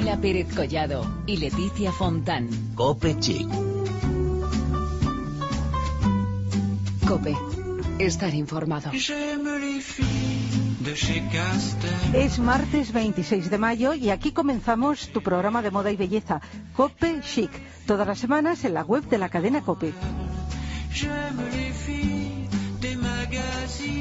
[0.00, 2.48] Lola Pérez Collado y Leticia Fontán.
[2.74, 3.46] Cope Chic.
[7.06, 7.36] Cope.
[7.98, 8.92] Estar informado.
[12.14, 16.40] Es martes 26 de mayo y aquí comenzamos tu programa de moda y belleza,
[16.74, 17.50] Cope Chic,
[17.84, 19.92] todas las semanas en la web de la cadena Cope.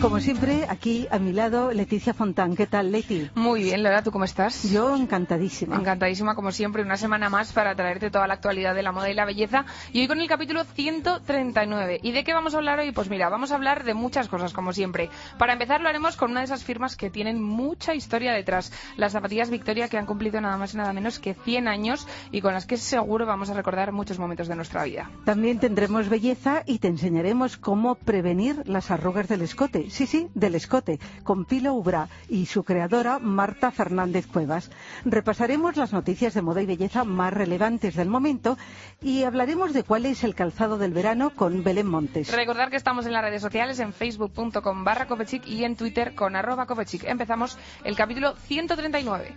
[0.02, 2.56] Como siempre, aquí a mi lado, Leticia Fontán.
[2.56, 3.30] ¿Qué tal, Leti?
[3.36, 4.72] Muy bien, Lola, ¿tú cómo estás?
[4.72, 5.76] Yo encantadísima.
[5.76, 9.14] Encantadísima, como siempre, una semana más para traerte toda la actualidad de la moda y
[9.14, 9.66] la belleza.
[9.92, 12.00] Y hoy con el capítulo 139.
[12.02, 12.94] ¿Y de qué vamos a hablar hoy?
[12.94, 15.10] Pues mira, vamos a hablar de muchas cosas, como siempre.
[15.38, 18.72] Para empezar, lo haremos con una de esas firmas que tienen mucha historia detrás.
[18.96, 22.40] Las zapatillas Victoria, que han cumplido nada más y nada menos que 100 años y
[22.40, 25.12] con las que seguro vamos a recordar muchos momentos de nuestra vida.
[25.26, 30.56] También tendremos belleza y te enseñaremos cómo prevenir las arrugas del escote sí, sí, del
[30.56, 34.70] escote, con Pilo Ubra y su creadora Marta Fernández Cuevas.
[35.06, 38.58] Repasaremos las noticias de moda y belleza más relevantes del momento
[39.02, 42.32] y hablaremos de cuál es el calzado del verano con Belén Montes.
[42.32, 46.36] Recordar que estamos en las redes sociales, en facebook.com barra Copechic y en Twitter con
[46.36, 47.04] arroba Copechic.
[47.06, 49.36] Empezamos el capítulo 139.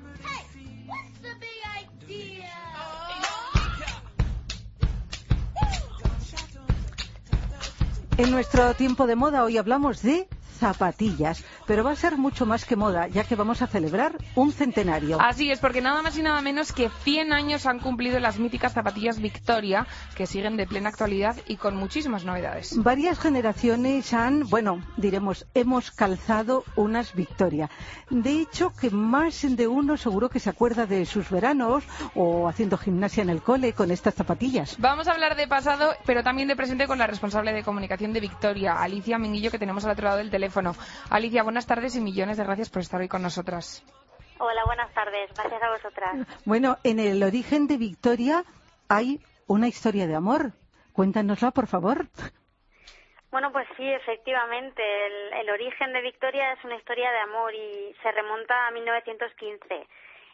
[8.19, 10.29] En nuestro tiempo de moda hoy hablamos de
[10.63, 14.53] zapatillas, pero va a ser mucho más que moda, ya que vamos a celebrar un
[14.53, 15.19] centenario.
[15.21, 18.73] Así es, porque nada más y nada menos que 100 años han cumplido las míticas
[18.73, 22.75] zapatillas Victoria, que siguen de plena actualidad y con muchísimas novedades.
[22.77, 27.69] Varias generaciones han, bueno, diremos, hemos calzado unas Victoria.
[28.09, 31.83] De hecho, que más de uno seguro que se acuerda de sus veranos
[32.15, 34.77] o haciendo gimnasia en el cole con estas zapatillas.
[34.79, 38.21] Vamos a hablar de pasado, pero también de presente con la responsable de comunicación de
[38.21, 40.52] Victoria, Alicia Minguillo, que tenemos al otro lado del teléfono.
[41.11, 43.85] Alicia, buenas tardes y millones de gracias por estar hoy con nosotras.
[44.39, 45.31] Hola, buenas tardes.
[45.35, 46.27] Gracias a vosotras.
[46.45, 48.45] Bueno, en el origen de Victoria
[48.89, 50.53] hay una historia de amor.
[50.93, 52.07] Cuéntanosla, por favor.
[53.31, 54.83] Bueno, pues sí, efectivamente.
[55.41, 59.87] El, origen de Victoria es una historia de amor y se remonta a 1915.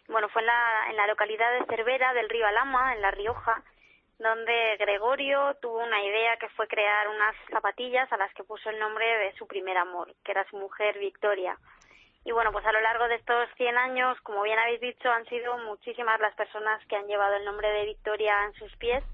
[0.08, 3.62] Bueno, fue en la, en la localidad de Cervera del río Alama, en La Rioja,
[4.18, 8.78] donde Gregorio tuvo una idea que fue crear unas zapatillas a las que puso el
[8.78, 11.56] nombre de su primer amor, que era su mujer Victoria.
[12.24, 15.24] Y bueno, pues a lo largo de estos 100 años, como bien habéis dicho, han
[15.26, 19.04] sido muchísimas las personas que han llevado el nombre de Victoria en sus pies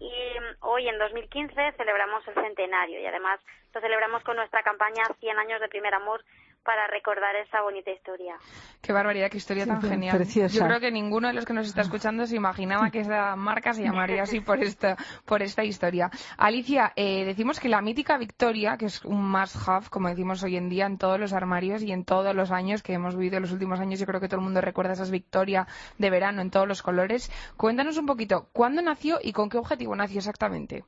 [0.00, 0.12] y
[0.60, 3.40] hoy en 2015 celebramos el centenario y además
[3.74, 6.24] lo celebramos con nuestra campaña 100 años de primer amor
[6.68, 8.36] para recordar esa bonita historia.
[8.82, 10.22] Qué barbaridad, qué historia tan genial.
[10.26, 13.72] Yo creo que ninguno de los que nos está escuchando se imaginaba que esa marca
[13.72, 16.10] se llamaría así por esta, por esta historia.
[16.36, 20.68] Alicia, eh, decimos que la mítica Victoria, que es un must-have, como decimos hoy en
[20.68, 23.52] día, en todos los armarios y en todos los años que hemos vivido en los
[23.52, 26.68] últimos años, yo creo que todo el mundo recuerda esas Victoria de verano en todos
[26.68, 27.32] los colores.
[27.56, 30.84] Cuéntanos un poquito, ¿cuándo nació y con qué objetivo nació exactamente?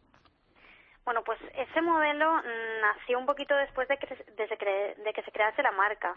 [1.04, 2.42] Bueno, pues ese modelo
[2.80, 6.16] nació un poquito después de que, de que se crease la marca.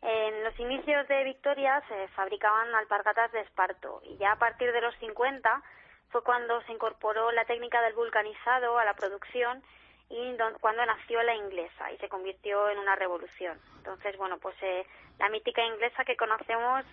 [0.00, 4.80] En los inicios de Victoria se fabricaban alpargatas de esparto y ya a partir de
[4.80, 5.62] los 50
[6.10, 9.62] fue cuando se incorporó la técnica del vulcanizado a la producción
[10.10, 13.58] y cuando nació la inglesa y se convirtió en una revolución.
[13.78, 14.84] Entonces, bueno, pues eh,
[15.18, 16.84] la mítica inglesa que conocemos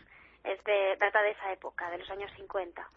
[0.54, 2.90] es de, data de esa época, de los años 50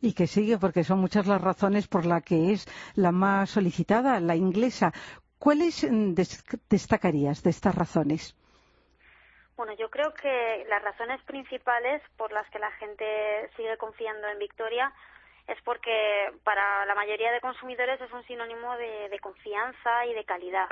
[0.00, 2.66] y que sigue porque son muchas las razones por las que es
[2.96, 4.92] la más solicitada, la inglesa.
[5.38, 6.14] ¿Cuáles mm,
[6.68, 8.36] destacarías de estas razones?
[9.56, 13.04] Bueno, yo creo que las razones principales por las que la gente
[13.56, 14.92] sigue confiando en Victoria
[15.46, 20.68] es porque para la mayoría de consumidores es un sinónimo de, confianza y de calidad.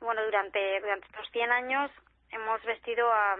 [0.00, 1.90] Bueno, durante, durante estos 100 años
[2.30, 3.36] hemos vestido a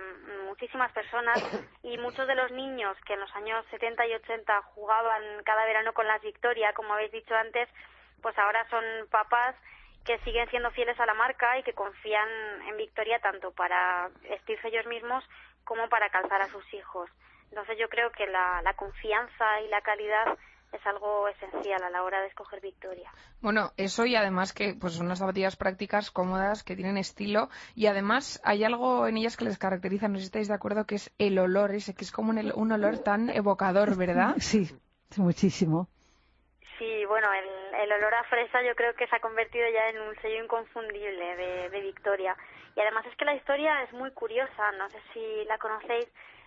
[0.47, 1.39] muchísimas personas
[1.83, 5.93] y muchos de los niños que en los años 70 y 80 jugaban cada verano
[5.93, 7.69] con las Victoria, como habéis dicho antes,
[8.23, 9.55] pues ahora son papás
[10.05, 12.29] que siguen siendo fieles a la marca y que confían
[12.67, 15.25] en Victoria tanto para vestirse ellos mismos
[15.65, 17.11] como para calzar a sus hijos.
[17.51, 20.39] Entonces yo creo que la, la confianza y la calidad
[20.73, 23.11] es algo esencial a la hora de escoger Victoria.
[23.41, 27.87] Bueno, eso y además que pues son unas zapatillas prácticas, cómodas, que tienen estilo y
[27.87, 30.97] además hay algo en ellas que les caracteriza, no sé si estáis de acuerdo, que
[30.97, 34.35] es el olor, ese que es como un, olor tan evocador, ¿verdad?
[34.49, 34.69] Sí,
[35.17, 35.89] muchísimo.
[36.79, 40.15] Sí, bueno, el, olor a fresa yo creo que se ha convertido ya en un
[40.21, 42.37] sello inconfundible de, de Victoria.
[42.77, 46.07] Y además es que la historia es muy curiosa, no sé si la conocéis,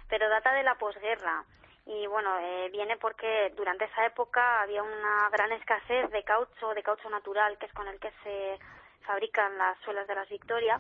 [0.09, 1.43] pero data de la posguerra
[1.85, 6.83] y bueno, eh, viene porque durante esa época había una gran escasez de caucho, de
[6.83, 8.59] caucho natural, que es con el que se
[9.01, 10.79] fabrican las suelas de las Victoria,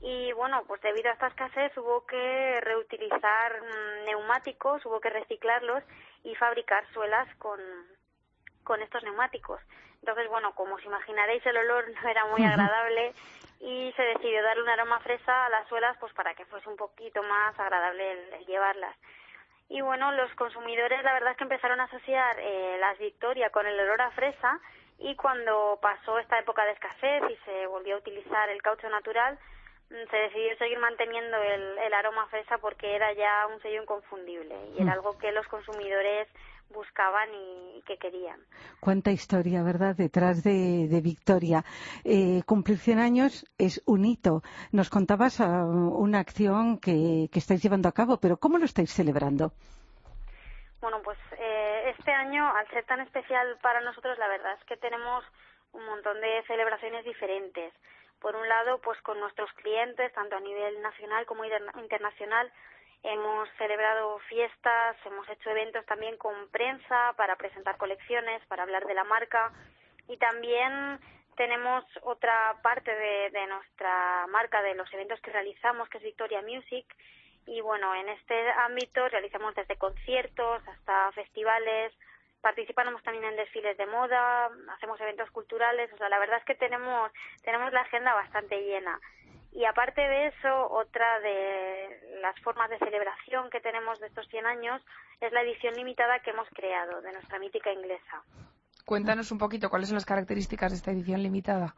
[0.00, 5.82] y bueno, pues debido a esta escasez hubo que reutilizar mm, neumáticos, hubo que reciclarlos
[6.22, 7.60] y fabricar suelas con,
[8.62, 9.60] con estos neumáticos.
[10.00, 13.12] Entonces, bueno, como os imaginaréis, el olor no era muy agradable
[13.60, 16.76] y se decidió darle un aroma fresa a las suelas pues para que fuese un
[16.76, 18.96] poquito más agradable el, llevarlas.
[19.68, 23.66] Y bueno, los consumidores la verdad es que empezaron a asociar eh, las Victoria con
[23.66, 24.58] el olor a fresa
[24.98, 29.38] y cuando pasó esta época de escasez y se volvió a utilizar el caucho natural,
[29.90, 34.56] mm, se decidió seguir manteniendo el, el aroma fresa porque era ya un sello inconfundible
[34.74, 34.94] y era mm.
[34.94, 36.28] algo que los consumidores
[36.70, 38.40] buscaban y que querían.
[38.80, 41.64] Cuánta historia, ¿verdad?, detrás de, Victoria.
[42.04, 44.42] Eh, cumplir 100 años es un hito.
[44.72, 49.52] Nos contabas ah, una acción que, estáis llevando a cabo, pero ¿cómo lo estáis celebrando?
[50.80, 54.76] Bueno, pues eh, este año, al ser tan especial para nosotros, la verdad es que
[54.76, 55.24] tenemos
[55.72, 57.72] un montón de celebraciones diferentes.
[58.20, 62.50] Por un lado, pues con nuestros clientes, tanto a nivel nacional como internacional,
[63.02, 68.94] Hemos celebrado fiestas, hemos hecho eventos también con prensa para presentar colecciones, para hablar de
[68.94, 69.52] la marca
[70.08, 70.98] y también
[71.36, 76.42] tenemos otra parte de, de nuestra marca, de los eventos que realizamos, que es Victoria
[76.42, 76.84] Music.
[77.46, 81.94] Y bueno, en este ámbito realizamos desde conciertos hasta festivales,
[82.40, 86.54] participamos también en desfiles de moda, hacemos eventos culturales, o sea, la verdad es que
[86.54, 87.10] tenemos,
[87.42, 89.00] tenemos la agenda bastante llena.
[89.52, 94.46] Y aparte de eso, otra de las formas de celebración que tenemos de estos 100
[94.46, 94.82] años
[95.20, 98.22] es la edición limitada que hemos creado de nuestra mítica inglesa.
[98.84, 101.74] Cuéntanos un poquito cuáles son las características de esta edición limitada.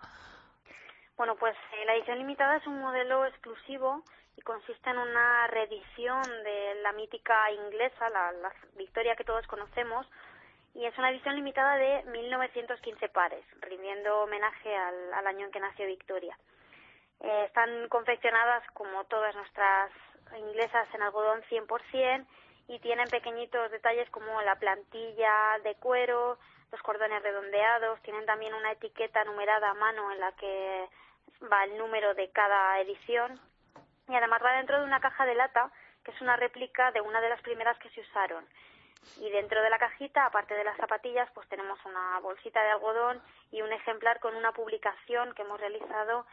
[1.17, 4.03] Bueno, pues eh, la edición limitada es un modelo exclusivo
[4.37, 8.33] y consiste en una reedición de la mítica inglesa, la,
[8.77, 10.07] Victoria que todos conocemos,
[10.75, 15.87] y es una edición limitada de 1915 pares, rindiendo homenaje al año en que nació
[15.87, 16.37] Victoria.
[17.21, 19.91] Eh, están confeccionadas como todas nuestras
[20.39, 22.27] inglesas en algodón 100%
[22.69, 26.39] y tienen pequeñitos detalles como la plantilla de cuero,
[26.71, 30.89] los cordones redondeados, tienen también una etiqueta numerada a mano en la que
[31.53, 33.41] va el número de cada edición
[34.09, 35.71] y además va dentro de una caja de lata
[36.05, 38.47] que es una réplica de una de las primeras que se usaron.
[39.19, 43.21] Y dentro de la cajita, aparte de las zapatillas, pues tenemos una bolsita de algodón
[43.51, 46.27] y un ejemplar con una publicación que hemos realizado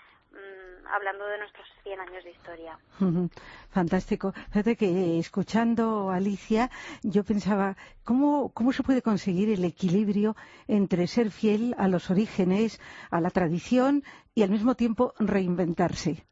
[0.90, 2.78] hablando de nuestros 100 años de historia.
[3.70, 4.32] Fantástico.
[4.52, 6.70] Fíjate que escuchando a Alicia,
[7.04, 10.36] yo pensaba, ¿cómo, ¿cómo se puede conseguir el equilibrio
[10.68, 12.80] entre ser fiel a los orígenes,
[13.12, 14.04] a la tradición
[14.34, 16.26] y al mismo tiempo reinventarse?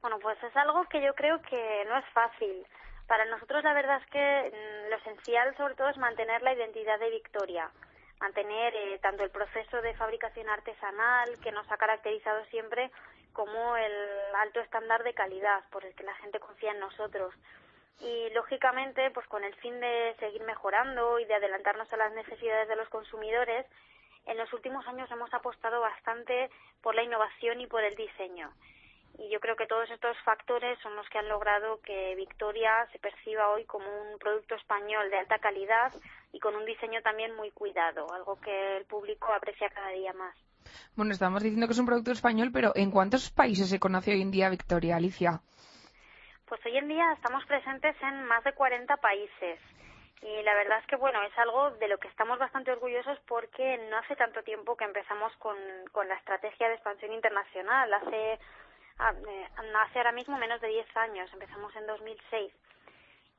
[0.00, 2.64] Bueno, pues es algo que yo creo que no es fácil
[3.06, 6.98] para nosotros la verdad es que mm, lo esencial sobre todo es mantener la identidad
[6.98, 7.70] de Victoria,
[8.26, 12.90] mantener eh, tanto el proceso de fabricación artesanal que nos ha caracterizado siempre
[13.32, 13.92] como el
[14.34, 17.32] alto estándar de calidad por el que la gente confía en nosotros.
[18.00, 22.66] Y lógicamente, pues con el fin de seguir mejorando y de adelantarnos a las necesidades
[22.66, 23.64] de los consumidores,
[24.26, 26.50] en los últimos años hemos apostado bastante
[26.82, 28.50] por la innovación y por el diseño
[29.18, 32.98] y yo creo que todos estos factores son los que han logrado que Victoria se
[32.98, 35.92] perciba hoy como un producto español de alta calidad
[36.32, 40.36] y con un diseño también muy cuidado, algo que el público aprecia cada día más.
[40.96, 44.22] Bueno, estamos diciendo que es un producto español, pero ¿en cuántos países se conoce hoy
[44.22, 45.40] en día Victoria, Alicia?
[46.46, 49.58] Pues hoy en día estamos presentes en más de 40 países.
[50.22, 53.78] Y la verdad es que, bueno, es algo de lo que estamos bastante orgullosos porque
[53.90, 55.56] no hace tanto tiempo que empezamos con,
[55.92, 57.92] con la estrategia de expansión internacional.
[57.92, 58.38] Hace
[58.98, 62.52] hace ahora mismo menos de 10 años, empezamos en 2006.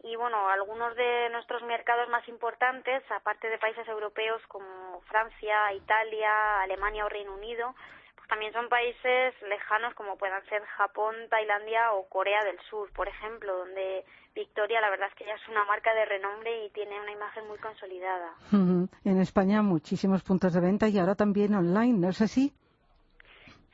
[0.04, 6.62] Y bueno, algunos de nuestros mercados más importantes, aparte de países europeos como Francia, Italia,
[6.62, 7.74] Alemania o Reino Unido,
[8.16, 13.08] pues también son países lejanos como puedan ser Japón, Tailandia o Corea del Sur, por
[13.08, 17.02] ejemplo, donde Victoria la verdad es que ya es una marca de renombre y tiene
[17.02, 18.36] una imagen muy consolidada.
[18.52, 22.54] En España muchísimos puntos de venta y ahora también online, ¿no es así?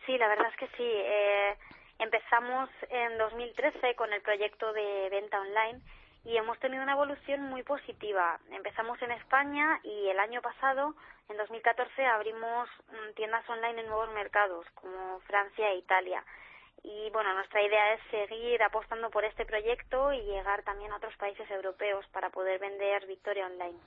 [0.06, 0.84] Sí, la verdad es que sí.
[0.84, 1.58] Eh,
[2.04, 5.80] empezamos en 2013 con el proyecto de venta online
[6.26, 8.40] y hemos tenido una evolución muy positiva.
[8.52, 10.96] Empezamos en España y el año pasado,
[11.30, 16.24] en 2014, abrimos mm, tiendas online en nuevos mercados como Francia e Italia.
[16.84, 21.16] Y bueno, nuestra idea es seguir apostando por este proyecto y llegar también a otros
[21.16, 23.80] países europeos para poder vender Victoria Online.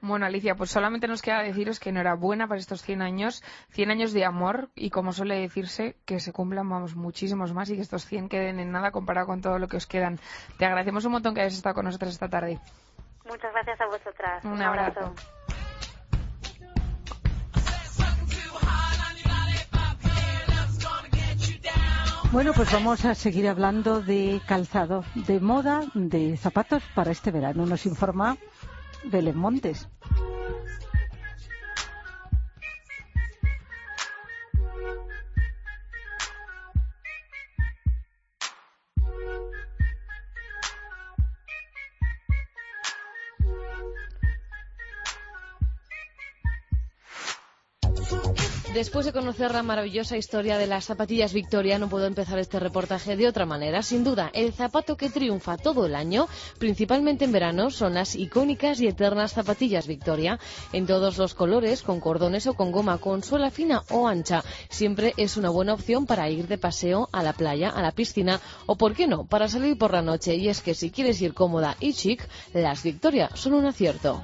[0.00, 4.12] Bueno, Alicia, pues solamente nos queda deciros que enhorabuena por estos 100 años, 100 años
[4.12, 8.06] de amor y como suele decirse, que se cumplan, vamos, muchísimos más y que estos
[8.06, 10.20] 100 queden en nada comparado con todo lo que os quedan.
[10.56, 12.60] Te agradecemos un montón que hayas estado con nosotros esta tarde.
[13.24, 14.44] Muchas gracias a vosotras.
[14.44, 15.14] Un, abrazo.
[22.30, 27.64] Bueno, pues vamos a seguir hablando de calzado, de moda, de zapatos para este verano.
[27.66, 28.36] Nos informa
[29.04, 29.88] Belén Montes.
[48.74, 53.16] Después de conocer la maravillosa historia de las zapatillas Victoria, no puedo empezar este reportaje
[53.16, 53.82] de otra manera.
[53.82, 58.80] Sin duda, el zapato que triunfa todo el año, principalmente en verano, son las icónicas
[58.80, 60.38] y eternas zapatillas Victoria,
[60.72, 64.44] en todos los colores, con cordones o con goma, con suela fina o ancha.
[64.68, 68.38] Siempre es una buena opción para ir de paseo a la playa, a la piscina
[68.66, 70.36] o, por qué no, para salir por la noche.
[70.36, 74.22] Y es que si quieres ir cómoda y chic, las Victoria son un acierto.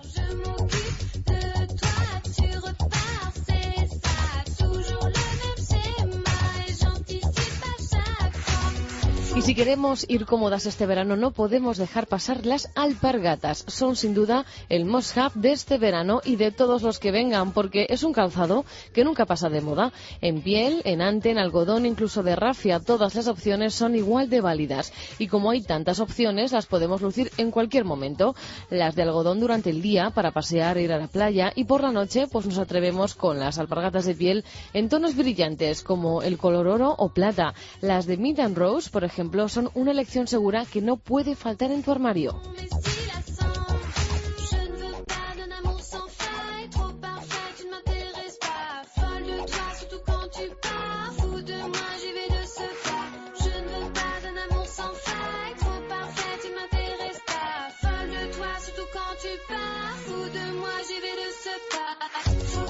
[9.37, 13.65] Y si queremos ir cómodas este verano, no podemos dejar pasar las alpargatas.
[13.67, 17.89] Son sin duda el must-have de este verano y de todos los que vengan, porque
[17.91, 19.93] es un calzado que nunca pasa de moda.
[20.21, 24.41] En piel, en ante, en algodón, incluso de rafia, todas las opciones son igual de
[24.41, 24.93] válidas.
[25.19, 28.37] Y como hay tantas opciones, las podemos lucir en cualquier momento.
[28.71, 31.91] Las de algodón durante el día, para pasear, ir a la playa, y por la
[31.91, 36.69] noche, pues nos atrevemos con las alpargatas de piel en tonos brillantes, como el color
[36.69, 37.55] oro o plata.
[37.81, 41.71] Las de Mid and Rose, por ejemplo, son una elección segura que no puede faltar
[41.71, 42.41] en tu armario.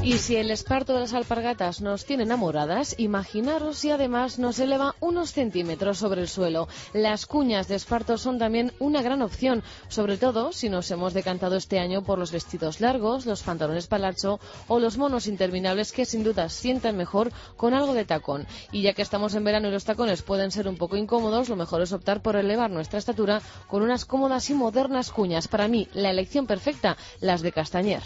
[0.05, 4.95] Y si el esparto de las alpargatas nos tiene enamoradas, imaginaros si además nos eleva
[5.01, 6.69] unos centímetros sobre el suelo.
[6.93, 11.57] Las cuñas de esparto son también una gran opción, sobre todo si nos hemos decantado
[11.57, 16.23] este año por los vestidos largos, los pantalones palacho o los monos interminables que sin
[16.23, 18.47] duda sientan mejor con algo de tacón.
[18.73, 21.57] Y ya que estamos en verano y los tacones pueden ser un poco incómodos, lo
[21.57, 25.49] mejor es optar por elevar nuestra estatura con unas cómodas y modernas cuñas.
[25.49, 28.03] Para mí, la elección perfecta, las de Castañer.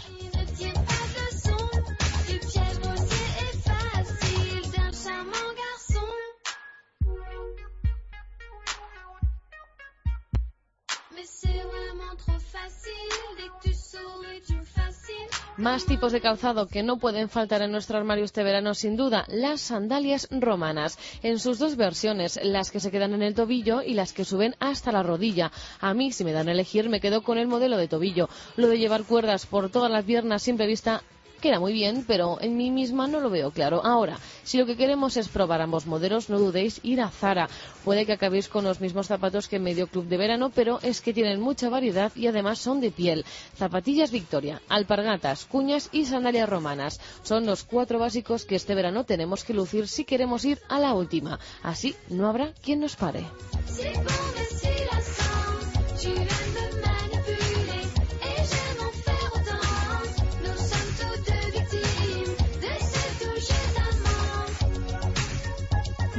[15.59, 19.25] Más tipos de calzado que no pueden faltar en nuestro armario este verano, sin duda,
[19.27, 23.93] las sandalias romanas, en sus dos versiones, las que se quedan en el tobillo y
[23.93, 25.51] las que suben hasta la rodilla.
[25.81, 28.29] A mí, si me dan a elegir, me quedo con el modelo de tobillo.
[28.55, 31.03] Lo de llevar cuerdas por todas las piernas siempre vista
[31.39, 33.81] queda muy bien, pero en mí misma no lo veo claro.
[33.83, 37.49] Ahora, si lo que queremos es probar ambos modelos, no dudéis ir a Zara.
[37.83, 41.01] Puede que acabéis con los mismos zapatos que en medio club de verano, pero es
[41.01, 43.25] que tienen mucha variedad y además son de piel.
[43.57, 46.99] Zapatillas Victoria, alpargatas, cuñas y sandalias romanas.
[47.23, 50.93] Son los cuatro básicos que este verano tenemos que lucir si queremos ir a la
[50.93, 51.39] última.
[51.63, 53.25] Así no habrá quien nos pare.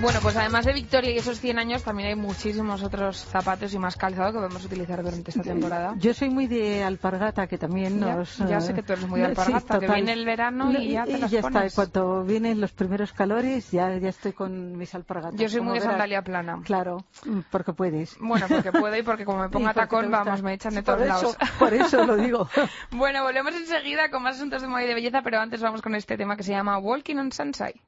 [0.00, 3.78] Bueno, pues además de Victoria y esos 100 años, también hay muchísimos otros zapatos y
[3.78, 5.94] más calzado que podemos utilizar durante esta temporada.
[5.98, 8.38] Yo soy muy de alpargata, que también nos...
[8.38, 11.18] Ya, sé que tú eres muy de alpargata, que viene el verano y ya te
[11.18, 15.38] las ya está, cuando vienen los primeros calores ya, ya estoy con mis alpargatas.
[15.38, 16.62] Yo soy muy de sandalia plana.
[16.64, 17.04] Claro,
[17.50, 18.16] porque puedes.
[18.20, 21.36] Bueno, porque puedo y porque como me ponga tacón, vamos, me echan de todos lados.
[21.58, 22.48] Por eso lo digo.
[22.90, 25.94] bueno, volvemos enseguida con más asuntos de moda y de belleza, pero antes vamos con
[25.94, 27.80] este tema que se llama Walking on Sunshine.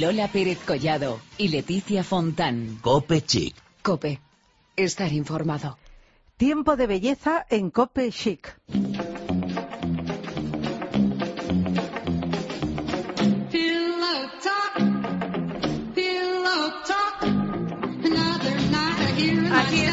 [0.00, 2.78] Lola Pérez Collado y Leticia Fontán.
[2.82, 3.56] Cope Chic.
[3.82, 4.20] Cope.
[4.76, 5.76] Estar informado.
[6.36, 8.56] Tiempo de belleza en Cope Chic.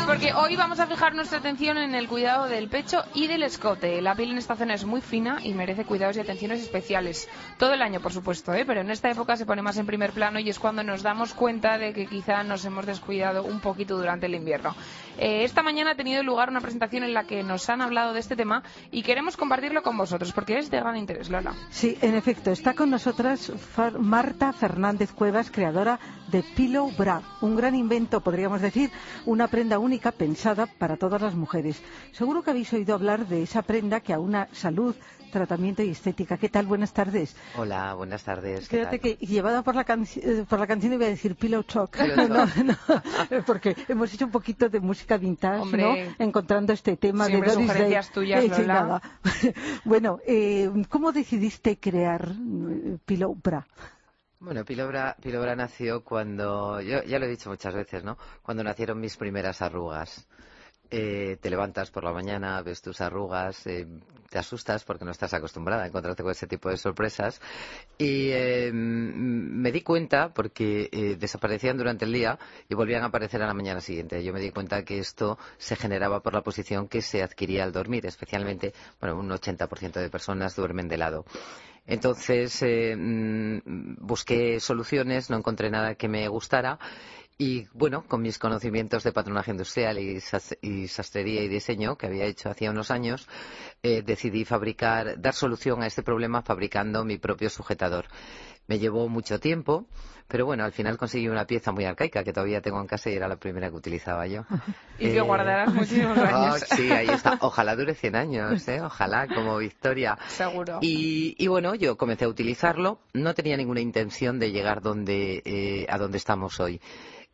[0.06, 4.02] Porque hoy vamos a fijar nuestra atención en el cuidado del pecho y del escote.
[4.02, 7.28] La piel en esta zona es muy fina y merece cuidados y atenciones especiales.
[7.58, 8.64] Todo el año, por supuesto, ¿eh?
[8.66, 11.34] pero en esta época se pone más en primer plano y es cuando nos damos
[11.34, 14.76] cuenta de que quizá nos hemos descuidado un poquito durante el invierno.
[15.18, 18.20] Eh, esta mañana ha tenido lugar una presentación en la que nos han hablado de
[18.20, 21.54] este tema y queremos compartirlo con vosotros porque es de gran interés, Lola.
[21.72, 23.52] Sí, en efecto, está con nosotras
[23.98, 28.92] Marta Fernández Cuevas, creadora de Pillow Bra, un gran invento, podríamos decir,
[29.26, 31.82] una prenda única pensada para todas las mujeres.
[32.12, 34.96] Seguro que habéis oído hablar de esa prenda que aúna salud,
[35.36, 36.38] tratamiento y estética.
[36.38, 36.66] ¿Qué tal?
[36.66, 37.36] Buenas tardes.
[37.58, 38.70] Hola, buenas tardes.
[38.70, 39.86] Fíjate que llevada por la,
[40.16, 41.98] eh, por la canción iba a decir Pillow Talk,
[43.46, 45.94] porque hemos hecho un poquito de música vintage, ¿no?
[46.20, 48.00] Encontrando este tema de Doris Day.
[48.14, 52.32] tuyas, eh, bueno, eh, ¿cómo decidiste crear
[53.06, 53.68] Pillow Bra?
[54.46, 58.16] Bueno, Pilobra, Pilobra nació cuando, yo ya lo he dicho muchas veces, ¿no?
[58.44, 60.28] Cuando nacieron mis primeras arrugas.
[60.92, 63.88] Eh, te levantas por la mañana, ves tus arrugas, eh,
[64.30, 67.42] te asustas porque no estás acostumbrada a encontrarte con ese tipo de sorpresas.
[67.98, 72.38] Y eh, me di cuenta porque desaparecían durante el día
[72.70, 74.24] y volvían a aparecer a la mañana siguiente.
[74.24, 77.72] Yo me di cuenta que esto se generaba por la posición que se adquiría al
[77.72, 81.26] dormir, especialmente, bueno, un 80% de personas duermen de lado.
[81.88, 86.80] Entonces eh, mm, busqué soluciones, no encontré nada que me gustara
[87.38, 92.50] y bueno, con mis conocimientos de patronaje industrial y, sastrería y diseño que había hecho
[92.50, 93.28] hacía unos años,
[93.84, 98.06] eh, decidí fabricar, dar solución a este problema fabricando mi propio sujetador.
[98.68, 99.88] Me llevó mucho tiempo,
[100.28, 103.14] pero bueno, al final conseguí una pieza muy arcaica que todavía tengo en casa y
[103.14, 104.44] era la primera que utilizaba yo.
[105.00, 106.64] y que guardarás muchísimos años.
[106.76, 107.38] sí, ahí está.
[107.42, 108.82] Ojalá dure 100 años, ¿eh?
[108.82, 110.18] Ojalá, como Victoria.
[110.28, 110.80] Seguro.
[110.82, 113.00] Y, bueno, yo comencé a utilizarlo.
[113.14, 116.82] No tenía ninguna intención de llegar donde, eh, a donde estamos hoy.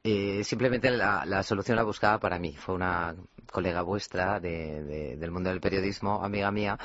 [0.04, 2.56] Eh, simplemente la, solución la buscaba para mí.
[2.58, 3.16] Fue una
[3.52, 6.78] colega vuestra del mundo del periodismo, amiga mía,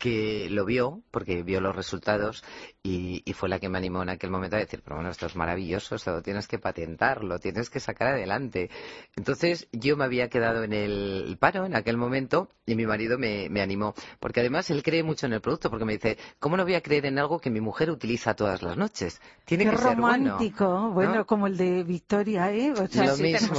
[0.00, 2.42] que lo vio, porque vio los resultados,
[2.82, 5.36] y, fue la que me animó en aquel momento a decir, pero bueno, esto es
[5.36, 8.70] maravilloso, esto tienes que patentarlo, tienes que sacar adelante.
[9.16, 13.48] Entonces yo me había quedado en el paro en aquel momento y mi marido me,
[13.60, 16.74] animó, porque además él cree mucho en el producto, porque me dice, ¿cómo no voy
[16.74, 19.20] a creer en algo que mi mujer utiliza todas las noches?
[19.44, 22.72] Tiene Qué que romántico, ser bueno, bueno como el de Victoria, ¿eh?
[22.72, 23.58] O sea, lo mismo,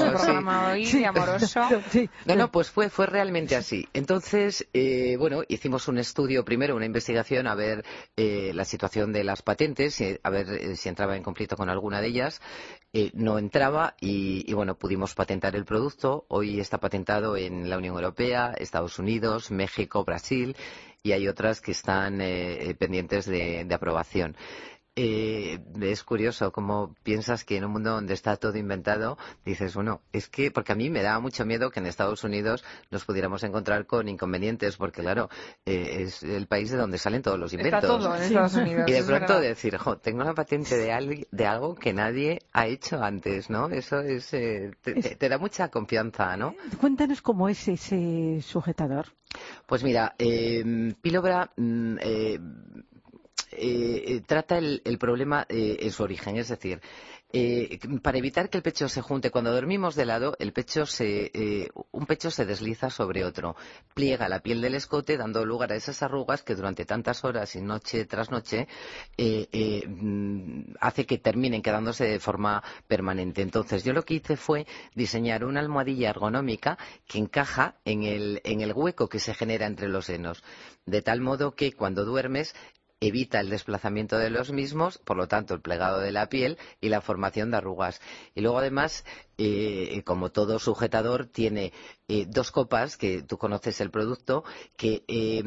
[0.71, 1.61] hoy amoroso.
[2.25, 3.87] No, no, pues fue, fue realmente así.
[3.93, 7.83] Entonces, eh, bueno, hicimos un estudio primero, una investigación a ver
[8.15, 12.01] eh, la situación de las patentes, a ver eh, si entraba en conflicto con alguna
[12.01, 12.41] de ellas.
[12.93, 16.25] Eh, no entraba y, bueno, pudimos patentar el producto.
[16.27, 20.55] Hoy está patentado en la Unión Europea, Estados Unidos, México, Brasil
[21.03, 22.19] y hay otras que están
[22.77, 24.35] pendientes de aprobación.
[24.97, 30.01] Eh, es curioso cómo piensas que en un mundo donde está todo inventado, dices, bueno,
[30.11, 33.41] es que, porque a mí me da mucho miedo que en Estados Unidos nos pudiéramos
[33.43, 35.29] encontrar con inconvenientes, porque claro,
[35.65, 37.83] eh, es el país de donde salen todos los inventos.
[37.83, 38.89] Está todo en Estados Unidos.
[38.89, 43.01] Y de pronto decir, jo, tengo la patente de, de algo que nadie ha hecho
[43.01, 43.69] antes, ¿no?
[43.69, 46.53] Eso es, eh, te, da mucha confianza, ¿no?
[46.81, 49.05] Cuéntanos cómo es ese sujetador.
[49.65, 52.39] Pues mira, eh, Pilobra mm, eh,
[53.53, 56.81] eh, eh, trata el, problema eh, en su origen, es decir,
[58.01, 60.83] para evitar que el pecho se junte cuando dormimos de lado, el pecho
[61.91, 63.55] un pecho se desliza sobre otro,
[63.93, 67.61] pliega la piel del escote dando lugar a esas arrugas que durante tantas horas y
[67.61, 68.67] noche tras noche
[69.17, 73.41] mm, hace que terminen quedándose de forma permanente.
[73.41, 79.07] Entonces yo lo que hice fue diseñar una almohadilla ergonómica que encaja en el hueco
[79.07, 80.43] que se genera entre los senos,
[80.85, 82.55] de tal modo que cuando duermes
[83.01, 86.89] evita el desplazamiento de los mismos, por lo tanto el plegado de la piel y
[86.89, 87.99] la formación de arrugas.
[88.35, 89.03] Y luego además,
[89.37, 91.73] eh, como todo sujetador, tiene
[92.07, 94.43] eh, dos copas, que tú conoces el producto,
[94.77, 95.43] que eh,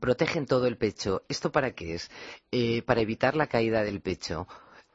[0.00, 1.24] protegen todo el pecho.
[1.28, 2.10] ¿Esto para qué es?
[2.86, 4.46] para evitar la caída del pecho.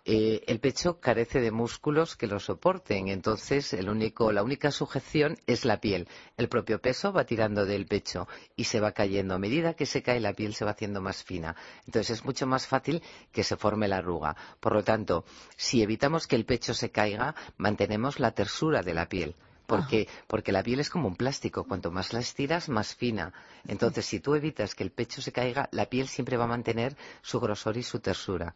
[0.09, 3.09] Eh, el pecho carece de músculos que lo soporten.
[3.09, 6.07] Entonces, la única sujeción es la piel.
[6.37, 9.35] El propio peso va tirando del pecho y se va cayendo.
[9.35, 11.57] A medida que se cae, la piel se va haciendo más fina.
[11.85, 14.37] Entonces, es mucho más fácil que se forme la arruga.
[14.61, 15.25] Por lo tanto,
[15.57, 19.35] si evitamos que el pecho se caiga, mantenemos la tersura de la piel.
[19.65, 23.33] Porque, porque, la piel es como un plástico, cuanto más la estiras, más fina.
[23.67, 26.95] Entonces, si tú evitas que el pecho se caiga, la piel siempre va a mantener
[27.21, 28.55] su grosor y su tersura.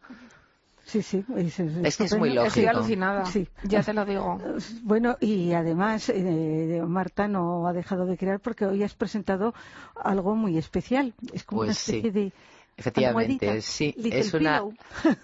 [0.92, 1.24] Sí, sí.
[1.38, 2.48] Es, es, que es muy lógico.
[2.48, 3.24] Estoy alucinada.
[3.24, 3.48] Sí.
[3.64, 4.38] Ya te lo digo.
[4.82, 9.54] Bueno, y además eh, Marta no ha dejado de crear porque hoy has presentado
[9.96, 11.14] algo muy especial.
[11.32, 12.32] Es como una pues especie de
[12.76, 14.62] Efectivamente, sí, es una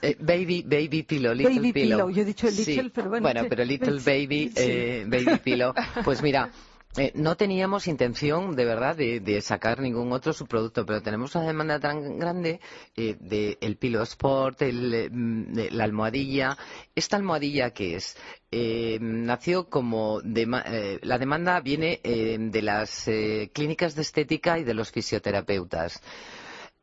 [0.03, 2.11] eh, baby baby pillow, little baby pillow.
[2.11, 3.23] Yo he dicho little, pero bueno.
[3.23, 5.75] Bueno, pero little baby eh, baby pillow.
[6.05, 6.51] Pues mira,
[6.99, 11.79] eh, no teníamos intención, de verdad, de, sacar ningún otro subproducto, pero tenemos una demanda
[11.79, 12.61] tan grande
[12.97, 16.57] eh, del Pilo Sport, mm, de la almohadilla.
[16.95, 18.17] ¿Esta almohadilla qué es?
[18.51, 23.09] Eh, nació como la demanda viene de las
[23.53, 26.03] clínicas de estética y de los fisioterapeutas.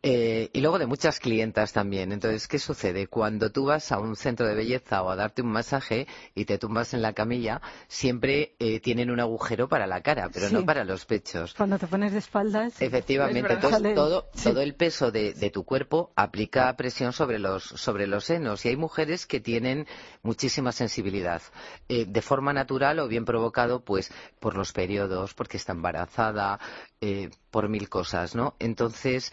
[0.08, 2.12] Eh, y luego de muchas clientas también.
[2.12, 3.08] Entonces, ¿qué sucede?
[3.08, 6.60] Cuando tú vas a un centro de belleza o a darte un masaje y te
[6.60, 10.84] tumbas en la camilla, siempre eh, tienen un agujero para la cara, pero no para
[10.84, 11.56] los pechos.
[11.56, 12.80] Cuando te pones de espaldas.
[12.80, 18.26] Efectivamente, entonces todo, todo el peso de, tu cuerpo aplica presión sobre los, sobre los
[18.26, 18.64] senos.
[18.64, 19.88] Y hay mujeres que tienen
[20.22, 21.42] muchísima sensibilidad,
[21.90, 26.60] eh, de forma natural o bien provocado pues por los periodos, porque está embarazada,
[27.52, 28.56] por mil cosas, ¿no?
[28.60, 29.32] Entonces,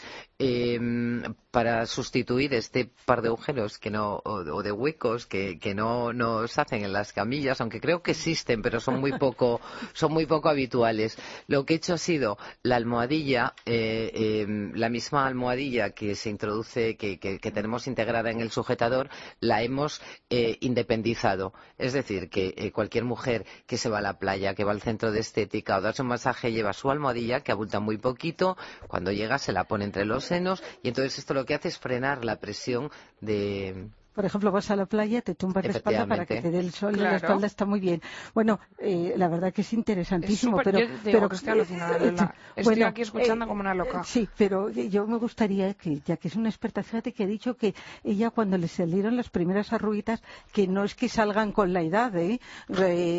[0.63, 6.15] eh, para sustituir este par de agujeros que no, o, de huecos que, que, no
[6.15, 9.61] nos hacen en las camillas, aunque creo que existen, pero son muy poco,
[9.93, 14.89] son muy poco habituales, lo que he hecho ha sido la almohadilla, eh, em, la
[14.89, 19.11] misma almohadilla que se introduce, que, que, tenemos integrada en el sujetador,
[19.41, 21.53] la hemos eh, independizado.
[21.77, 24.81] Es decir, que eh, cualquier mujer que se va a la playa, que va al
[24.81, 28.57] centro de estética o darse un masaje, lleva su almohadilla, que abulta muy poquito,
[28.89, 31.79] cuando llega se la pone entre los senos y entonces esto lo que hace es
[31.79, 36.27] frenar la presión de, por ejemplo, vas a la playa, te tumbas de espalda para
[36.27, 38.03] que te dé el sol y la espalda está muy bien.
[38.35, 43.03] Bueno, eh, la verdad que es interesantísimo, pero, yo pero que estoy alucinada, Estoy aquí
[43.03, 44.05] escuchando eh, como una loca.
[44.05, 47.57] Sí, pero yo me gustaría que, ya que es una experta, fíjate que ha dicho
[47.57, 47.75] que
[48.05, 52.15] ella cuando le salieron las primeras arruguitas, que no es que salgan con la edad,
[52.17, 52.39] ¿eh?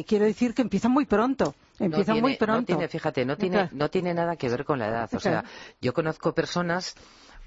[0.08, 1.56] quiero decir que empiezan muy pronto.
[1.80, 2.62] Empiezan muy pronto.
[2.62, 5.10] No tiene, fíjate, no tiene, no tiene nada que ver con la edad.
[5.12, 5.44] O sea,
[5.82, 6.96] yo conozco personas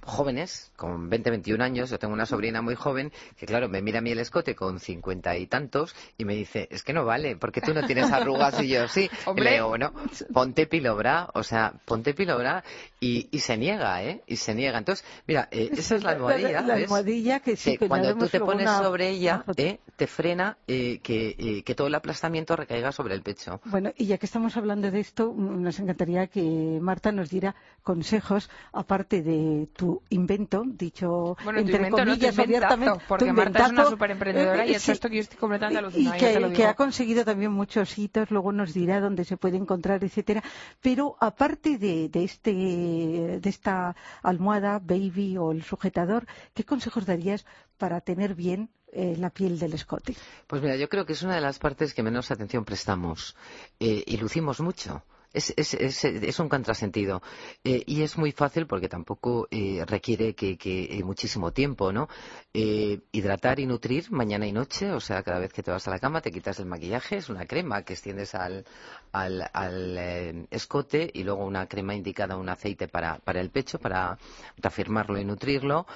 [0.02, 3.98] jóvenes, con 20, 21 años, yo tengo una sobrina muy joven, que claro, me mira
[3.98, 7.36] a mí el escote con cincuenta y tantos y me dice, es que no vale,
[7.36, 9.10] porque tú no tienes arrugas y yo sí.
[9.36, 9.92] Y le digo, bueno,
[10.32, 12.64] ponte pilobra, o sea, ponte pilobra
[13.00, 14.22] y, y se niega, ¿eh?
[14.26, 14.78] Y se niega.
[14.78, 16.60] Entonces, mira, eh, esa es la almohadilla.
[16.62, 21.00] La, almohadilla que sí, que cuando tú te pones sobre ella, eh, te frena eh,
[21.02, 23.60] que, eh, que todo el aplastamiento recaiga sobre el pecho.
[23.64, 28.50] Bueno, y ya que estamos hablando de esto, nos encantaría que Marta nos diera consejos,
[28.72, 33.00] aparte de tu invento, dicho entre comillas abiertamente.
[33.08, 36.16] Porque Marta es una súper emprendedora y es esto que yo estoy completamente alucinada.
[36.16, 40.42] Y que, ha conseguido también muchos hitos, luego nos dirá dónde se puede encontrar, etcétera.
[40.80, 47.46] Pero aparte de, este, de esta almohada, baby o el sujetador, ¿qué consejos darías
[47.78, 50.16] para tener bien eh, la piel del escote?
[50.46, 53.36] Pues mira, yo creo que es una de las partes que menos atención prestamos
[53.80, 57.22] eh, y lucimos mucho es, un contrasentido.
[57.64, 62.08] Eh, y es muy fácil porque tampoco eh, requiere que, eh, muchísimo tiempo, ¿no?
[62.52, 65.98] hidratar y nutrir mañana y noche, o sea, cada vez que te vas a la
[65.98, 68.64] cama te quitas el maquillaje, es una crema que extiendes al,
[69.12, 74.18] al, escote y luego una crema indicada, un aceite para, para el pecho, para
[74.56, 75.86] reafirmarlo y nutrirlo.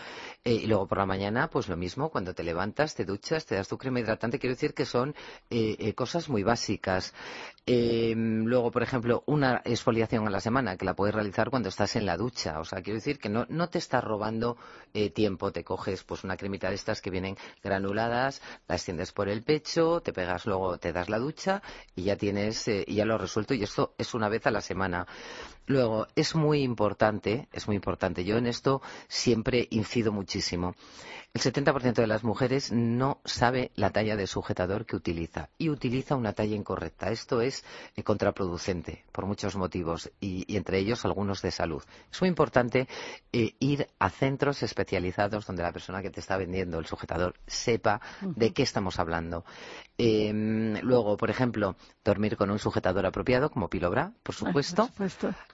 [0.45, 3.69] y luego por la mañana, pues lo mismo, cuando te levantas, te duchas, te das
[3.69, 5.15] tu crema hidratante, quiero decir que son
[5.95, 7.15] cosas muy básicas.
[7.67, 12.07] luego, por ejemplo, una exfoliación a la semana que la puedes realizar cuando estás en
[12.07, 12.61] la ducha.
[12.61, 14.57] O sea, quiero decir que no, no te estás robando
[14.95, 15.53] eh, tiempo.
[15.53, 20.01] Te coges pues una cremita de estas que vienen granuladas, la extiendes por el pecho,
[20.01, 21.63] te pegas luego, te das la ducha
[21.95, 23.55] y ya tienes, eh, y ya lo resuelto.
[23.55, 25.07] Y esto es una vez a la semana.
[25.71, 28.25] Luego, es muy importante, es muy importante.
[28.25, 30.75] Yo en esto siempre incido muchísimo.
[31.33, 36.17] El 70% de las mujeres no sabe la talla de sujetador que utiliza y utiliza
[36.17, 37.13] una talla incorrecta.
[37.13, 41.85] Esto es eh, contraproducente por muchos motivos y, entre ellos algunos de salud.
[42.11, 42.89] Es muy importante
[43.33, 48.01] eh, ir a centros especializados donde la persona que te está vendiendo el sujetador sepa
[48.23, 49.45] de qué estamos hablando.
[50.03, 54.35] Em, luego, por ejemplo, dormir con un sujetador apropiado como Pilobra, por
[54.65, 54.89] supuesto.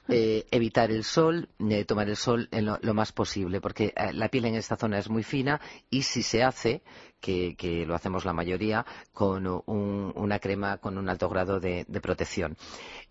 [0.09, 1.49] Eh, evitar el sol,
[1.87, 5.61] tomar el sol lo, más posible porque la piel en esta zona es muy fina
[5.91, 6.83] y si se hace,
[7.21, 12.57] que, lo hacemos la mayoría, con una crema con un alto grado de, protección.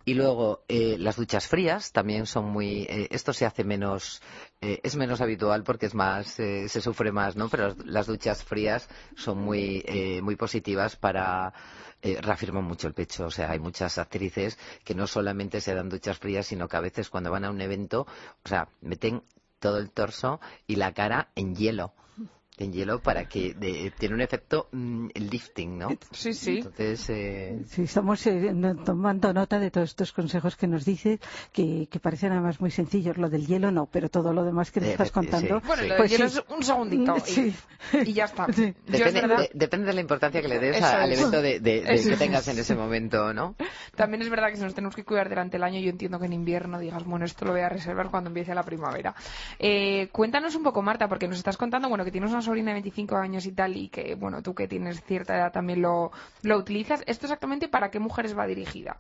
[0.06, 2.84] Y luego eh, las duchas frías también son muy.
[2.84, 4.22] Eh, esto se hace menos.
[4.62, 6.28] Eh, es menos habitual porque es más.
[6.28, 7.50] se sufre más, ¿no?
[7.50, 9.84] Pero las duchas frías son muy,
[10.22, 11.54] muy positivas para.
[12.04, 13.26] reafirman mucho el pecho.
[13.26, 16.82] O sea, hay muchas actrices que no solamente se dan duchas frías, sino que a
[16.82, 18.02] veces cuando van a un evento,
[18.44, 19.24] o sea, meten
[19.60, 21.94] todo el torso y la cara en hielo
[22.58, 23.54] en hielo para que
[23.98, 25.90] tiene un efecto mm, lifting, ¿no?
[26.12, 26.58] Sí, sí.
[26.58, 27.62] Entonces, eh...
[27.68, 28.54] sí, estamos eh,
[28.86, 31.20] tomando nota de todos estos consejos que nos dices,
[31.52, 33.18] que, parecen además muy sencillos.
[33.18, 35.62] Lo del hielo no, pero todo lo demás que te estás contando.
[35.62, 37.16] Bueno, lo del pues hielo es un segundito
[38.06, 38.48] y, ya está.
[38.48, 43.34] Depende, de, la importancia que le des al evento de, que tengas en ese momento,
[43.34, 43.56] ¿no?
[43.96, 46.26] También es verdad que si nos tenemos que cuidar durante el año, yo entiendo que
[46.26, 49.16] en invierno digas, bueno, esto lo voy a reservar cuando empiece la primavera.
[49.60, 52.76] Eh, cuéntanos un poco, Marta, porque nos estás contando, bueno, que tienes una sobrina de
[52.76, 56.12] 25 años y tal, y que, bueno, tú que tienes cierta edad también lo,
[56.44, 57.04] lo utilizas.
[57.06, 58.98] ¿Esto exactamente para qué mujeres va dirigida?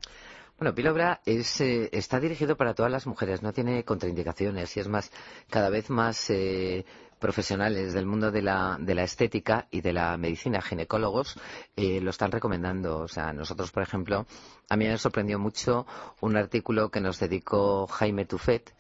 [0.58, 4.88] Bueno, Pilobra es, eh, está dirigido para todas las mujeres, no tiene contraindicaciones y es
[4.88, 5.12] más,
[5.50, 6.86] cada vez más eh,
[7.20, 11.38] profesionales del mundo de la, de la, estética y de la medicina, ginecólogos,
[11.76, 13.00] eh, lo están recomendando.
[13.00, 14.26] O sea, nosotros, por ejemplo,
[14.70, 15.86] a mí me sorprendió mucho
[16.22, 18.74] un artículo que nos dedicó Jaime Tufet,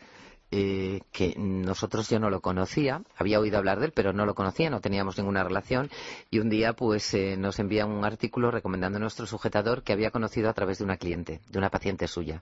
[0.57, 4.35] eh, que nosotros yo no lo conocía, había oído hablar de él, pero no lo
[4.35, 5.89] conocía, no teníamos ninguna relación,
[6.31, 10.11] y un día pues eh, nos envía un artículo recomendando a nuestro sujetador que había
[10.11, 12.41] conocido a través de una cliente, de una paciente suya.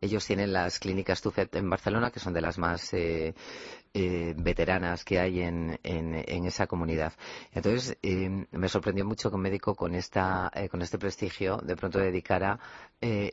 [0.00, 3.34] Ellos tienen las clínicas Tufet en Barcelona, que son de las más eh,
[3.94, 7.12] eh, veteranas que hay en, en, esa comunidad.
[7.52, 11.76] Entonces, eh, me sorprendió mucho que un médico con, esta, eh, con este prestigio de
[11.76, 12.58] pronto dedicara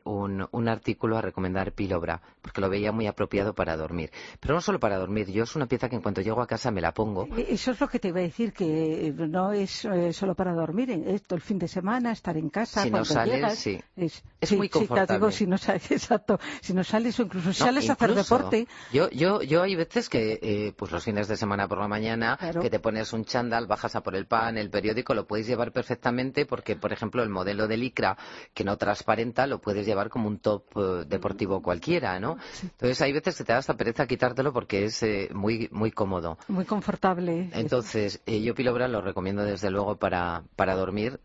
[0.03, 4.11] un, un, artículo a recomendar Pilobra, porque lo veía muy apropiado para dormir.
[4.39, 6.69] Pero no solo para dormir, yo es una pieza que en cuanto llego a casa
[6.69, 7.27] me la pongo.
[7.35, 11.33] Eso es lo que te iba a decir, que no es solo para dormir, esto
[11.33, 12.83] el fin de semana, estar en casa.
[12.83, 13.81] Si no sales, sí.
[13.95, 15.31] Es, muy confortable.
[15.31, 18.67] si no sales, exacto, si no sales o incluso si sales a hacer deporte.
[18.93, 22.37] Yo, yo, yo hay veces que eh, pues los fines de semana por la mañana,
[22.61, 25.71] que te pones un chándal, bajas a por el pan, el periódico, lo puedes llevar
[25.71, 28.15] perfectamente porque, por ejemplo, el modelo de licra
[28.53, 32.37] que no transparenta lo puedes llevar como un top eh, deportivo cualquiera, ¿no?
[32.61, 36.37] Entonces hay veces que te da esta pereza quitártelo porque es eh, muy, muy cómodo.
[36.47, 37.49] Muy confortable.
[37.53, 41.19] Entonces, yo Pilobra lo recomiendo desde luego para, para dormir,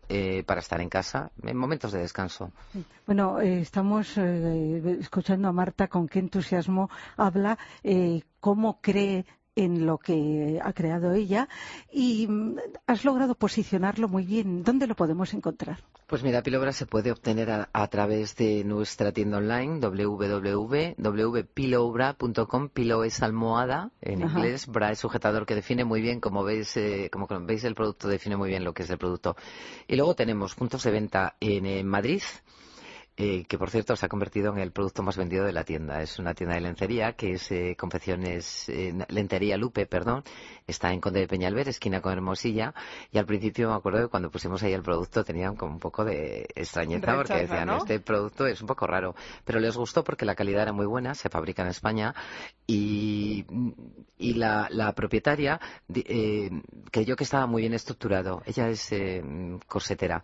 [0.47, 2.51] para estar en casa, en momentos de descanso.
[3.05, 7.59] Bueno, estamos escuchando a Marta con qué entusiasmo habla,
[8.41, 9.25] cómo cree
[9.55, 11.47] en lo que ha creado ella
[11.91, 14.63] y mm, has logrado posicionarlo muy bien.
[14.63, 15.79] ¿Dónde lo podemos encontrar?
[16.07, 22.69] Pues mira, Pilobra se puede obtener a, través de nuestra tienda online www.pilobra.com.
[22.69, 27.09] Pilo es almohada en inglés, Bra es sujetador que define muy bien, como veis, eh,
[27.11, 29.37] como veis el producto define muy bien lo que es el producto.
[29.87, 32.21] Y luego tenemos puntos de venta en Madrid,
[33.23, 36.01] eh, que por cierto se ha convertido en el producto más vendido de la tienda.
[36.01, 40.23] Es una tienda de lencería que es eh, confecciones, eh, lentería Lupe, perdón,
[40.65, 42.73] está en Conde de Peñalver, esquina con Hermosilla,
[43.11, 46.03] y al principio me acuerdo que cuando pusimos ahí el producto tenían como un poco
[46.03, 49.13] de extrañeza porque decían, este producto es un poco raro,
[49.45, 52.15] pero les gustó porque la calidad era muy buena, se fabrica en España.
[52.65, 53.45] Y,
[54.17, 55.59] y la, la propietaria
[56.89, 58.41] creyó que estaba muy bien estructurado.
[58.45, 58.91] Ella es
[59.67, 60.23] corsetera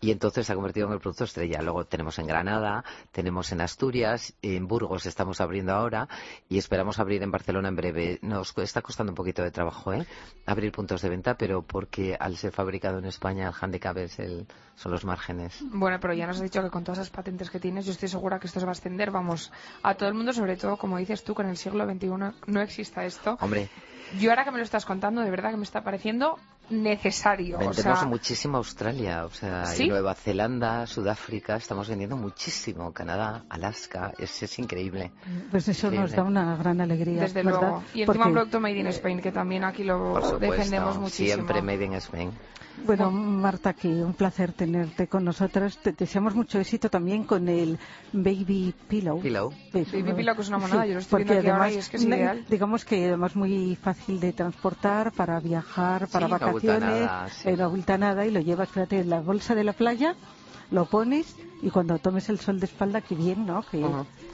[0.00, 1.62] y entonces se ha convertido en el producto estrella.
[1.62, 6.08] Luego tenemos en Granada, tenemos en Asturias, en Burgos estamos abriendo ahora
[6.48, 8.18] y esperamos abrir en Barcelona en breve.
[8.22, 10.06] Nos está costando un poquito de trabajo ¿eh?
[10.44, 14.46] abrir puntos de venta, pero porque al ser fabricado en España el handicap es el,
[14.76, 15.64] son los márgenes.
[15.70, 18.08] Bueno, pero ya nos has dicho que con todas esas patentes que tienes, yo estoy
[18.08, 20.98] segura que esto se va a extender, vamos, a todo el mundo, sobre todo, como
[20.98, 22.08] dices tú, que en el siglo XXI
[22.46, 23.38] no exista esto.
[23.40, 23.68] Hombre.
[24.20, 26.38] Yo ahora que me lo estás contando, de verdad que me está pareciendo
[26.70, 27.58] necesario.
[27.58, 32.92] Vendemos muchísimo Australia, o sea, Nueva Zelanda, Sudáfrica, estamos vendiendo muchísimo.
[32.92, 35.12] Canadá, Alaska, es, es increíble.
[35.50, 37.22] Pues eso nos da una gran alegría.
[37.22, 37.82] Desde luego.
[37.94, 41.34] Y encima un producto Made in Spain, que también aquí lo defendemos muchísimo.
[41.34, 42.32] Siempre Made in Spain.
[42.84, 45.78] Bueno, Marta, que un placer tenerte con nosotros.
[45.78, 47.78] Te deseamos mucho éxito también con el
[48.12, 49.20] Baby Pillow.
[49.20, 49.52] Pillow.
[49.72, 51.96] Baby Pillow, que es una monada, yo lo estoy viendo aquí ahora y es que
[51.96, 52.44] es ideal.
[52.48, 57.08] Digamos que además muy fácil de transportar para viajar, para vacaciones,
[57.56, 60.14] no abulta nada y lo llevas, fíjate, en la bolsa de la playa,
[60.70, 63.62] lo pones y cuando tomes el sol de espalda, qué bien, ¿no?
[63.62, 63.84] Que,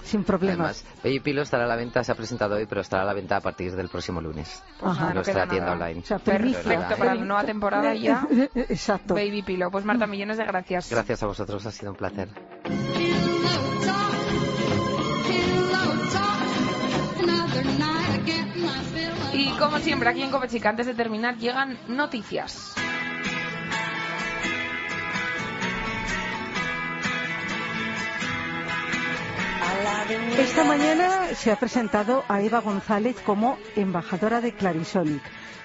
[0.03, 0.83] sin problemas.
[0.83, 3.12] Además, Baby Pillow estará a la venta, se ha presentado hoy, pero estará a la
[3.12, 4.62] venta a partir del próximo lunes.
[4.83, 6.03] en nuestra tienda online.
[6.25, 8.27] Perfecto, para la nueva temporada ya.
[8.55, 9.14] Exacto.
[9.14, 9.70] Baby Pillow.
[9.70, 10.90] Pues Marta, millones de gracias.
[10.90, 12.29] Gracias a vosotros, ha sido un placer.
[19.33, 22.75] Y como siempre, aquí en Copechica, antes de terminar, llegan noticias.
[30.37, 35.23] Esta mañana se ha presentado a Eva González como embajadora de Clarisonic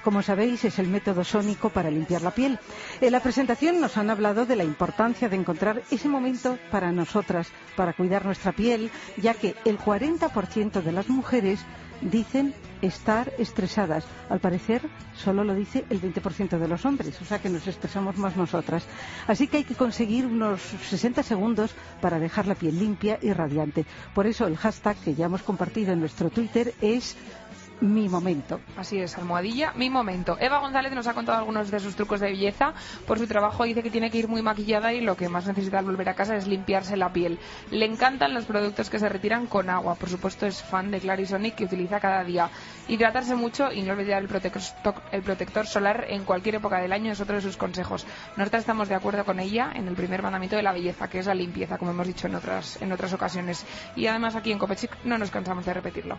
[0.07, 2.59] como sabéis, es el método sónico para limpiar la piel.
[3.01, 7.49] En la presentación nos han hablado de la importancia de encontrar ese momento para nosotras,
[7.75, 11.59] para cuidar nuestra piel, ya que el 40% de las mujeres
[12.01, 14.05] dicen estar estresadas.
[14.29, 14.81] Al parecer,
[15.15, 18.83] solo lo dice el 20% de los hombres, o sea que nos estresamos más nosotras.
[19.27, 23.85] Así que hay que conseguir unos 60 segundos para dejar la piel limpia y radiante.
[24.13, 27.15] Por eso el hashtag que ya hemos compartido en nuestro Twitter es
[27.81, 28.59] mi momento.
[28.75, 30.37] Así es, almohadilla, mi momento.
[30.39, 32.73] Eva González nos ha contado algunos de sus trucos de belleza.
[33.05, 35.79] Por su trabajo dice que tiene que ir muy maquillada y lo que más necesita
[35.79, 37.39] al volver a casa es limpiarse la piel.
[37.71, 39.95] Le encantan los productos que se retiran con agua.
[39.95, 42.49] Por supuesto es fan de Clarisonic que utiliza cada día.
[42.87, 44.61] Hidratarse mucho y no olvidar el protector,
[45.11, 48.05] el protector solar en cualquier época del año es otro de sus consejos.
[48.37, 51.25] Nosotros estamos de acuerdo con ella en el primer mandamiento de la belleza, que es
[51.25, 53.65] la limpieza, como hemos dicho en otras, en otras ocasiones.
[53.95, 56.17] Y además aquí en Copechic no nos cansamos de repetirlo.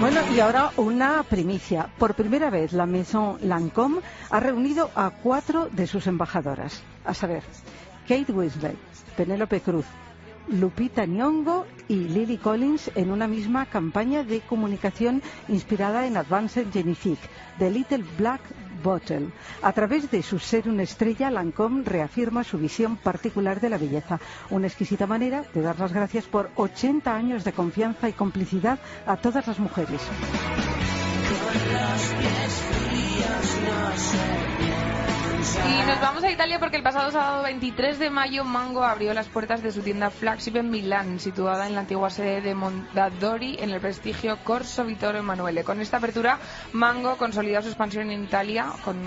[0.00, 1.90] Bueno, y ahora una primicia.
[1.98, 6.82] Por primera vez, la Maison Lancôme ha reunido a cuatro de sus embajadoras.
[7.04, 7.42] A saber,
[8.08, 8.78] Kate Winslet,
[9.14, 9.84] Penélope Cruz,
[10.48, 17.28] Lupita Nyong'o y Lily Collins en una misma campaña de comunicación inspirada en Advanced Genifique,
[17.58, 18.40] The Little Black
[19.62, 24.18] A través de su ser una estrella, Lancôme reafirma su visión particular de la belleza,
[24.50, 29.16] una exquisita manera de dar las gracias por 80 años de confianza y complicidad a
[29.16, 30.00] todas las mujeres.
[35.40, 39.28] Y nos vamos a Italia porque el pasado sábado 23 de mayo Mango abrió las
[39.28, 43.70] puertas de su tienda flagship en Milán, situada en la antigua sede de Mondadori en
[43.70, 45.64] el prestigio Corso Vittorio Emanuele.
[45.64, 46.38] Con esta apertura,
[46.74, 48.66] Mango consolida su expansión en Italia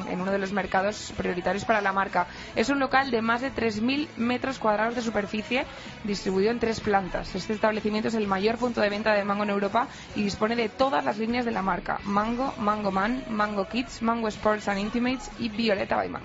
[0.09, 2.25] en uno de los mercados prioritarios para la marca.
[2.55, 5.67] Es un local de más de 3.000 metros cuadrados de superficie,
[6.03, 7.35] distribuido en tres plantas.
[7.35, 10.69] Este establecimiento es el mayor punto de venta de Mango en Europa y dispone de
[10.69, 15.29] todas las líneas de la marca: Mango, Mango Man, Mango Kids, Mango Sports and Intimates
[15.37, 16.22] y Violeta by Mango.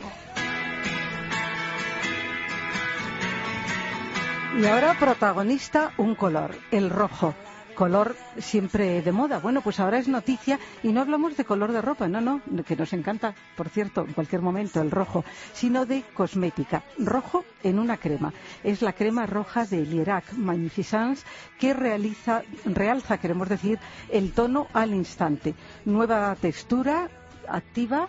[4.60, 7.32] Y ahora protagonista un color, el rojo.
[7.76, 9.38] Color siempre de moda.
[9.38, 12.74] Bueno, pues ahora es noticia y no hablamos de color de ropa, no, no, que
[12.74, 16.82] nos encanta, por cierto, en cualquier momento el rojo, sino de cosmética.
[16.98, 18.32] Rojo en una crema.
[18.64, 21.24] Es la crema roja de Lierac Magnificence
[21.60, 23.78] que realiza, realza, queremos decir,
[24.10, 25.54] el tono al instante.
[25.84, 27.08] Nueva textura,
[27.48, 28.08] activa,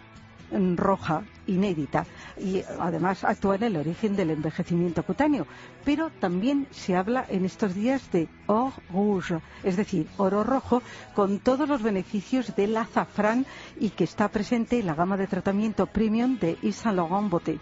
[0.75, 2.05] roja, inédita
[2.37, 5.45] y además actúa en el origen del envejecimiento cutáneo.
[5.83, 10.81] Pero también se habla en estos días de or rouge, es decir, oro rojo,
[11.15, 13.45] con todos los beneficios del azafrán
[13.79, 17.59] y que está presente en la gama de tratamiento premium de Yves Saint Laurent Beauté.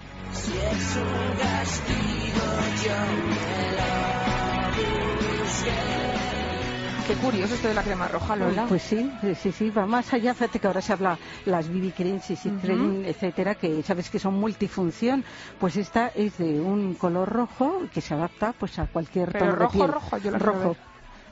[7.07, 8.65] Qué curioso esto de la crema roja, Lola.
[8.67, 10.33] Pues sí, sí, sí, va más allá.
[10.33, 14.33] Fíjate que ahora se habla las BB creams y uh etcétera, que sabes que son
[14.33, 15.23] multifunción.
[15.57, 19.55] Pues esta es de un color rojo que se adapta pues a cualquier Pero tono
[19.55, 19.91] rojo, de piel.
[19.93, 20.75] rojo, yo lo rojo.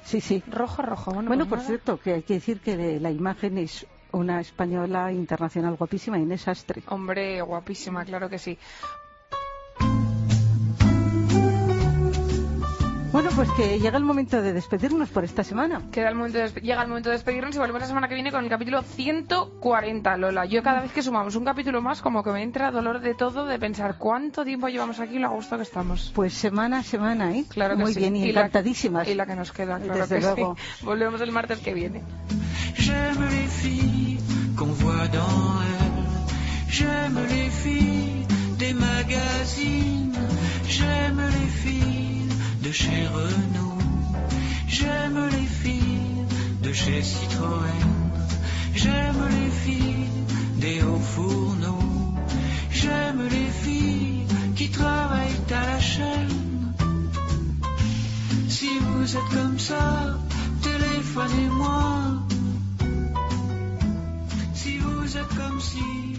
[0.01, 0.41] Sí, sí.
[0.47, 1.11] Rojo, rojo.
[1.11, 5.11] Bueno, bueno pues por cierto, que hay que decir que la imagen es una española
[5.11, 6.83] internacional guapísima, Inés Astre.
[6.87, 8.57] Hombre, guapísima, claro que sí.
[13.25, 15.81] Bueno, pues que llega el momento de despedirnos por esta semana.
[15.91, 18.43] Queda el momento llega el momento de despedirnos y volvemos la semana que viene con
[18.43, 20.45] el capítulo 140, Lola.
[20.45, 23.47] Yo cada vez que sumamos un capítulo más, como que me entra dolor de todo
[23.47, 26.11] de pensar cuánto tiempo llevamos aquí y lo a gusto que estamos.
[26.13, 27.45] Pues semana a semana, ¿eh?
[27.49, 29.07] Claro que Muy bien, y, encantadísimas.
[29.07, 30.55] y la que nos queda, claro que luego.
[30.77, 30.85] Sí.
[30.85, 32.03] Volvemos el martes que viene.
[42.65, 43.77] De chez Renault.
[44.67, 46.25] J'aime les filles
[46.63, 47.81] de chez Citroën.
[48.73, 50.09] J'aime les filles
[50.57, 52.15] des hauts fourneaux.
[52.71, 56.73] J'aime les filles qui travaillent à la chaîne.
[58.49, 60.17] Si vous êtes comme ça,
[60.63, 61.83] téléphonez-moi.
[64.55, 66.14] Si vous êtes comme si